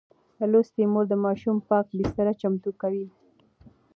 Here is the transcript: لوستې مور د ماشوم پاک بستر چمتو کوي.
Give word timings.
لوستې 0.51 0.83
مور 0.91 1.05
د 1.09 1.13
ماشوم 1.25 1.57
پاک 1.69 1.85
بستر 1.99 2.27
چمتو 2.41 2.69
کوي. 2.81 3.05